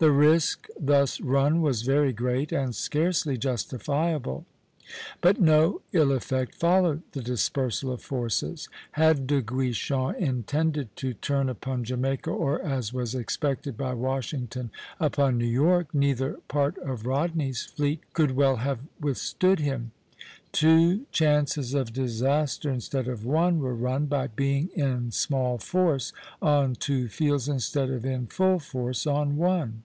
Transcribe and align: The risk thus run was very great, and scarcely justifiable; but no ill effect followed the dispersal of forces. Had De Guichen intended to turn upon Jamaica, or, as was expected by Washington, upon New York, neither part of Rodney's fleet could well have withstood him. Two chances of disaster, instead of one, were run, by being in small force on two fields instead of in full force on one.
The 0.00 0.12
risk 0.12 0.68
thus 0.78 1.20
run 1.20 1.60
was 1.60 1.82
very 1.82 2.12
great, 2.12 2.52
and 2.52 2.72
scarcely 2.72 3.36
justifiable; 3.36 4.46
but 5.20 5.40
no 5.40 5.82
ill 5.92 6.12
effect 6.12 6.54
followed 6.54 7.02
the 7.10 7.20
dispersal 7.20 7.90
of 7.90 8.00
forces. 8.00 8.68
Had 8.92 9.26
De 9.26 9.42
Guichen 9.42 10.14
intended 10.14 10.94
to 10.98 11.14
turn 11.14 11.48
upon 11.48 11.82
Jamaica, 11.82 12.30
or, 12.30 12.62
as 12.62 12.92
was 12.92 13.12
expected 13.16 13.76
by 13.76 13.92
Washington, 13.92 14.70
upon 15.00 15.36
New 15.36 15.46
York, 15.46 15.92
neither 15.92 16.34
part 16.46 16.78
of 16.78 17.04
Rodney's 17.04 17.64
fleet 17.64 17.98
could 18.12 18.36
well 18.36 18.58
have 18.58 18.78
withstood 19.00 19.58
him. 19.58 19.90
Two 20.52 21.06
chances 21.10 21.74
of 21.74 21.92
disaster, 21.92 22.70
instead 22.70 23.08
of 23.08 23.26
one, 23.26 23.58
were 23.58 23.74
run, 23.74 24.06
by 24.06 24.28
being 24.28 24.68
in 24.76 25.10
small 25.10 25.58
force 25.58 26.12
on 26.40 26.76
two 26.76 27.08
fields 27.08 27.48
instead 27.48 27.90
of 27.90 28.06
in 28.06 28.28
full 28.28 28.60
force 28.60 29.04
on 29.04 29.36
one. 29.36 29.82